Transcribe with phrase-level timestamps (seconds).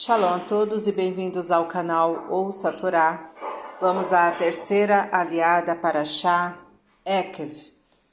[0.00, 3.32] Shalom a todos e bem-vindos ao canal Ouça a Torá.
[3.80, 6.56] Vamos à terceira aliada para Shá,
[7.04, 7.52] Ekev,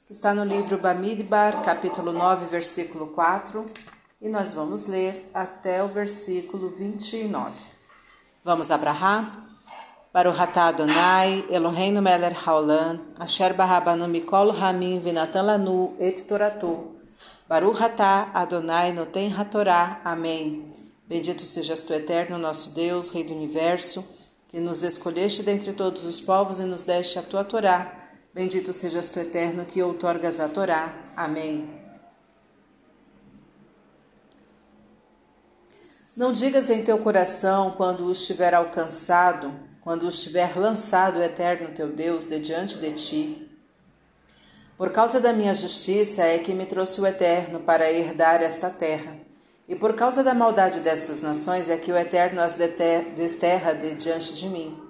[0.04, 3.64] que está no livro Bamidbar, capítulo 9, versículo 4,
[4.20, 7.52] e nós vamos ler até o versículo 29.
[8.42, 9.46] Vamos abrahar?
[10.12, 16.96] Baruch atah Adonai, Eloheinu melech haolam, asher barabanu mikol hamim vinatan lanu et toratu.
[17.48, 20.00] Baruch atah Adonai noten hatorá.
[20.04, 20.74] Amém.
[21.08, 24.04] Bendito sejas tu, eterno nosso Deus, Rei do universo,
[24.48, 28.10] que nos escolheste dentre todos os povos e nos deste a tua Torá.
[28.34, 31.12] Bendito sejas tu, eterno, que outorgas a Torá.
[31.16, 31.70] Amém.
[36.16, 41.72] Não digas em teu coração, quando o estiver alcançado, quando o estiver lançado o eterno
[41.72, 43.60] teu Deus de diante de ti.
[44.76, 49.25] Por causa da minha justiça é que me trouxe o eterno para herdar esta terra.
[49.68, 54.32] E por causa da maldade destas nações é que o Eterno as desterra de diante
[54.34, 54.80] de mim.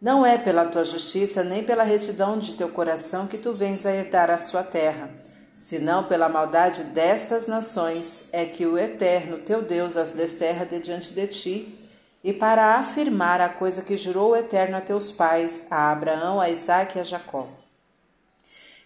[0.00, 3.94] Não é pela tua justiça nem pela retidão de teu coração que tu vens a
[3.94, 5.08] herdar a sua terra,
[5.54, 11.14] senão pela maldade destas nações é que o Eterno teu Deus as desterra de diante
[11.14, 11.78] de ti,
[12.24, 16.50] e para afirmar a coisa que jurou o Eterno a teus pais, a Abraão, a
[16.50, 17.48] Isaque e a Jacó.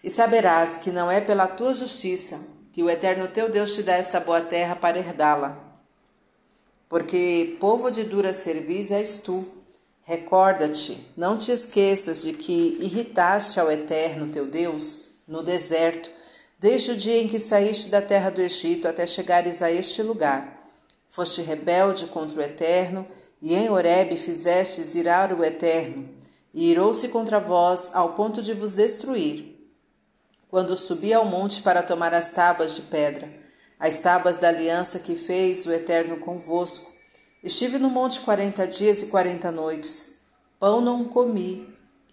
[0.03, 2.39] E saberás que não é pela tua justiça,
[2.77, 5.57] que o Eterno teu Deus te dá esta boa terra para herdá-la.
[6.87, 9.43] Porque povo de dura cerviz és tu.
[10.03, 16.11] Recorda-te, não te esqueças de que irritaste ao Eterno teu Deus no deserto,
[16.59, 20.71] desde o dia em que saíste da terra do Egito até chegares a este lugar.
[21.09, 23.07] Foste rebelde contra o Eterno,
[23.41, 26.07] e em Horebe fizestes irar o Eterno,
[26.53, 29.56] e irou-se contra vós ao ponto de vos destruir
[30.49, 33.29] quando subi ao monte para tomar as tábuas de pedra,
[33.79, 36.91] as tábuas da aliança que fez o Eterno convosco.
[37.43, 40.19] Estive no monte quarenta dias e quarenta noites.
[40.59, 41.67] Pão não comi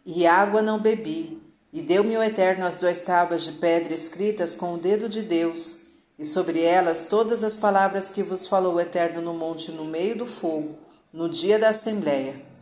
[0.04, 1.42] e água não bebi.
[1.72, 5.80] E deu-me o Eterno as duas tábuas de pedra escritas com o dedo de Deus,
[6.16, 10.16] e sobre elas todas as palavras que vos falou o Eterno no monte no meio
[10.16, 10.78] do fogo,
[11.12, 12.53] no dia da Assembleia.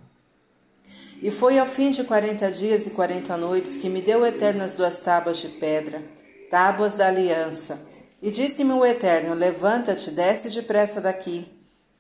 [1.23, 4.65] E foi ao fim de quarenta dias e quarenta noites que me deu o Eterno
[4.65, 6.03] as duas tábuas de pedra,
[6.51, 7.81] tábuas da aliança.
[8.21, 11.47] E disse-me o Eterno: Levanta-te, desce depressa daqui,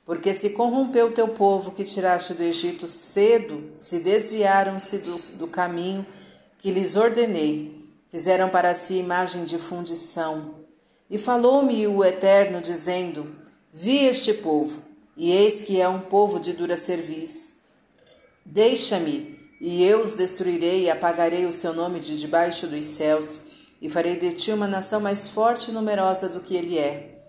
[0.04, 5.46] porque se corrompeu o teu povo que tiraste do Egito cedo, se desviaram-se do, do
[5.46, 6.04] caminho
[6.58, 10.56] que lhes ordenei, fizeram para si imagem de fundição.
[11.08, 13.36] E falou-me o Eterno, dizendo:
[13.72, 14.82] Vi este povo,
[15.16, 17.51] e eis que é um povo de dura serviço
[18.44, 23.42] Deixa-me, e eu os destruirei e apagarei o seu nome de debaixo dos céus,
[23.80, 27.20] e farei de ti uma nação mais forte e numerosa do que ele é.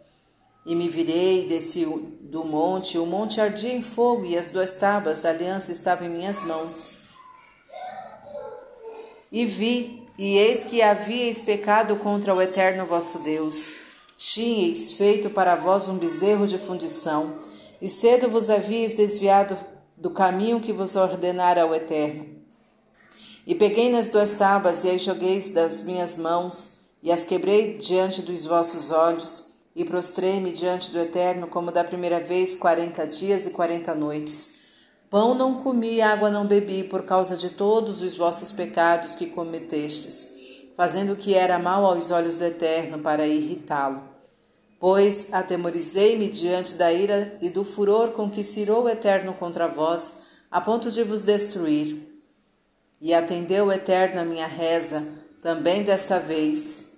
[0.66, 1.85] E me virei, desci
[2.22, 6.12] do monte, o monte ardia em fogo, e as duas tábuas da aliança estavam em
[6.12, 6.97] minhas mãos.
[9.31, 13.75] E vi, e eis que havíeis pecado contra o eterno vosso Deus.
[14.18, 17.40] Tinhais feito para vós um bezerro de fundição,
[17.81, 19.57] e cedo vos havíeis desviado
[20.03, 22.25] do caminho que vos ordenara o Eterno.
[23.47, 28.22] E peguei nas duas tábuas e as joguei das minhas mãos, e as quebrei diante
[28.22, 33.52] dos vossos olhos, e prostrei-me diante do Eterno como da primeira vez quarenta dias e
[33.52, 34.56] quarenta noites.
[35.09, 40.34] Pão não comi, água não bebi, por causa de todos os vossos pecados que cometestes,
[40.75, 44.12] fazendo o que era mal aos olhos do Eterno para irritá-lo.
[44.85, 50.17] Pois atemorizei-me diante da ira e do furor com que cirou o Eterno contra vós,
[50.51, 52.05] a ponto de vos destruir.
[52.99, 55.07] E atendeu o Eterno a minha reza,
[55.41, 56.91] também desta vez.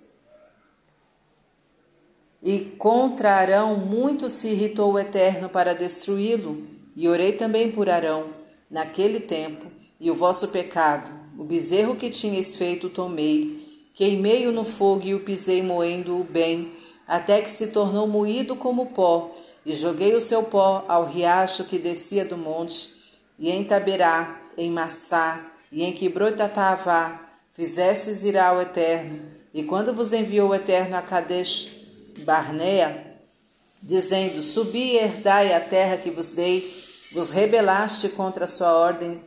[2.42, 6.66] E contra Arão muito se irritou o Eterno para destruí-lo,
[6.96, 8.30] e orei também por Arão,
[8.68, 9.70] naquele tempo,
[10.00, 11.08] e o vosso pecado,
[11.38, 13.64] o bezerro que tinhas feito tomei,
[13.94, 16.74] queimei-o no fogo e o pisei moendo-o bem,
[17.06, 19.34] até que se tornou moído como pó,
[19.64, 22.94] e joguei o seu pó ao riacho que descia do monte,
[23.38, 27.20] e em Taberá, em Massá, e em Quibrotatavá,
[27.52, 29.20] fizestes ir ao Eterno,
[29.52, 31.70] e quando vos enviou o Eterno a Kadesh
[32.18, 33.18] Barnea,
[33.82, 36.64] dizendo, subi e herdai a terra que vos dei,
[37.12, 39.22] vos rebelaste contra a sua ordem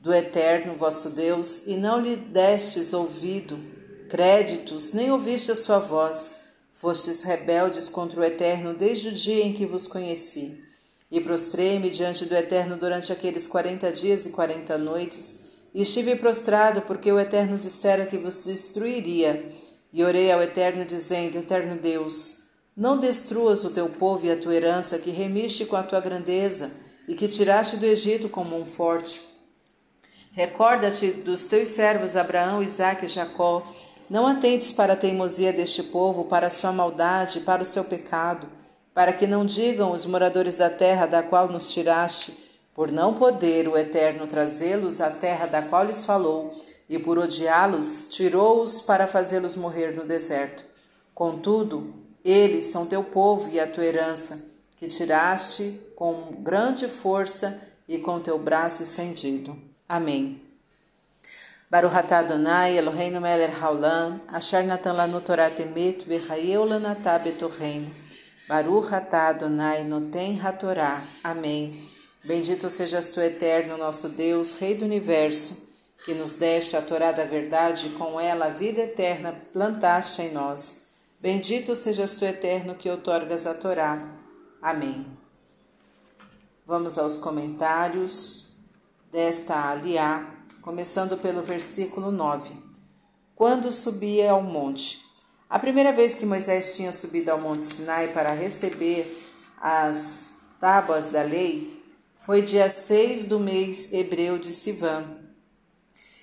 [0.00, 3.58] do Eterno vosso Deus, e não lhe destes ouvido,
[4.08, 6.39] créditos, nem ouviste a sua voz,
[6.80, 10.64] Fostes rebeldes contra o Eterno desde o dia em que vos conheci.
[11.10, 16.80] E prostrei-me diante do Eterno durante aqueles quarenta dias e quarenta noites, e estive prostrado
[16.82, 19.52] porque o Eterno dissera que vos destruiria.
[19.92, 22.44] E orei ao Eterno, dizendo: Eterno Deus,
[22.74, 26.72] Não destruas o teu povo e a tua herança, que remiste com a tua grandeza
[27.06, 29.20] e que tiraste do Egito como um forte.
[30.32, 33.62] Recorda-te dos teus servos Abraão, Isaque e Jacó.
[34.10, 38.48] Não atentes para a teimosia deste povo, para a sua maldade, para o seu pecado,
[38.92, 42.36] para que não digam os moradores da terra da qual nos tiraste,
[42.74, 46.52] por não poder o Eterno trazê-los à terra da qual lhes falou,
[46.88, 50.64] e por odiá-los, tirou-os para fazê-los morrer no deserto.
[51.14, 57.96] Contudo, eles são teu povo e a tua herança, que tiraste com grande força e
[57.98, 59.56] com teu braço estendido.
[59.88, 60.49] Amém.
[61.70, 67.88] Baruch atah Adonai Eloheinu melech haolam, asher natan lanu Torah temet v'chayeu lanatah betorreino.
[68.48, 70.40] Baruch Adonai noten.
[71.22, 71.88] Amém.
[72.24, 75.56] Bendito sejas tu, eterno, nosso Deus, Rei do Universo,
[76.04, 80.32] que nos deste a Torá da verdade e com ela a vida eterna plantaste em
[80.32, 80.88] nós.
[81.20, 84.06] Bendito sejas tu, eterno, que outorgas a Torá.
[84.60, 85.06] Amém.
[86.66, 88.48] Vamos aos comentários
[89.10, 92.50] desta aliá, começando pelo versículo 9.
[93.34, 95.00] Quando subia ao monte.
[95.48, 99.10] A primeira vez que Moisés tinha subido ao monte Sinai para receber
[99.60, 101.82] as tábuas da lei
[102.20, 105.18] foi dia 6 do mês hebreu de Sivan.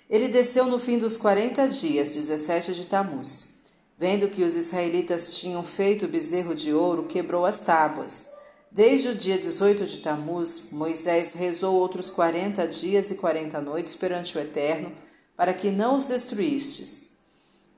[0.10, 3.57] Ele desceu no fim dos quarenta dias, 17 de Tamuz.
[3.98, 8.28] Vendo que os israelitas tinham feito bezerro de ouro, quebrou as tábuas.
[8.77, 14.38] Desde o dia 18 de Tamuz, Moisés rezou outros quarenta dias e quarenta noites perante
[14.38, 14.91] o Eterno,
[15.35, 17.18] para que não os destruístes.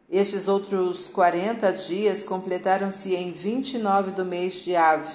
[0.09, 5.09] Estes outros quarenta dias completaram-se em vinte e nove do mês de Ave.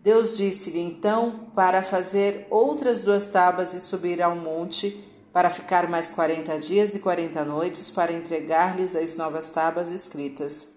[0.00, 5.04] Deus disse-lhe então para fazer outras duas tábuas e subir ao monte,
[5.34, 10.73] para ficar mais quarenta dias e quarenta noites para entregar-lhes as novas tábuas escritas.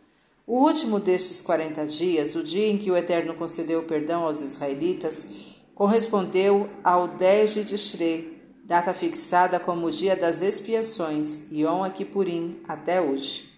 [0.48, 5.28] O último destes quarenta dias, o dia em que o Eterno concedeu perdão aos israelitas,
[5.76, 13.02] correspondeu ao 10 de Tishrei, data fixada como o dia das expiações, Yom Kippurim, até
[13.02, 13.50] hoje.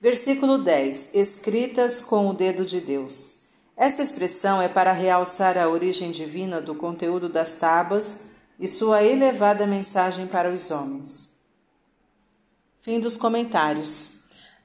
[0.00, 1.16] Versículo 10.
[1.16, 3.40] Escritas com o dedo de Deus.
[3.76, 8.20] Esta expressão é para realçar a origem divina do conteúdo das tábuas
[8.56, 11.40] e sua elevada mensagem para os homens.
[12.78, 14.15] Fim dos comentários.